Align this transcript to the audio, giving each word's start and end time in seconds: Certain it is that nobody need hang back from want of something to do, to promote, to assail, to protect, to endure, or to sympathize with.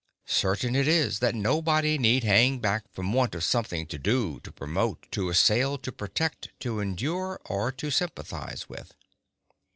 Certain 0.25 0.75
it 0.75 0.87
is 0.87 1.19
that 1.19 1.35
nobody 1.35 1.99
need 1.99 2.23
hang 2.23 2.57
back 2.57 2.91
from 2.91 3.13
want 3.13 3.35
of 3.35 3.43
something 3.43 3.85
to 3.85 3.99
do, 3.99 4.39
to 4.39 4.51
promote, 4.51 5.05
to 5.11 5.29
assail, 5.29 5.77
to 5.77 5.91
protect, 5.91 6.49
to 6.59 6.79
endure, 6.79 7.39
or 7.45 7.71
to 7.73 7.91
sympathize 7.91 8.67
with. 8.67 8.95